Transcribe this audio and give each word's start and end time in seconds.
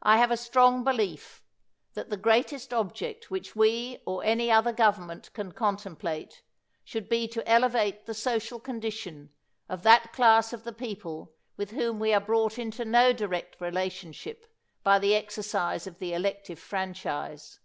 I 0.00 0.18
have 0.18 0.30
a 0.30 0.36
strong 0.36 0.84
belief 0.84 1.42
that 1.94 2.08
the 2.08 2.16
greatest 2.16 2.72
object 2.72 3.32
which 3.32 3.56
we 3.56 3.98
or 4.06 4.22
any 4.22 4.48
other 4.48 4.72
government 4.72 5.32
can 5.32 5.50
contem 5.50 5.98
plate 5.98 6.40
shouM 6.86 7.08
be 7.08 7.26
to 7.26 7.48
elevate 7.50 8.06
the 8.06 8.14
social 8.14 8.60
condition 8.60 9.30
of 9.68 9.82
that 9.82 10.12
class 10.12 10.52
of 10.52 10.62
the 10.62 10.72
people 10.72 11.34
with 11.56 11.72
whom 11.72 11.98
we 11.98 12.14
ar» 12.14 12.20
brought 12.20 12.60
into 12.60 12.84
no 12.84 13.12
direct 13.12 13.60
relationship 13.60 14.46
by 14.84 15.00
the 15.00 15.14
exer 15.14 15.42
cise 15.44 15.88
of 15.88 15.98
the 15.98 16.14
elective 16.14 16.60
franchise. 16.60 17.58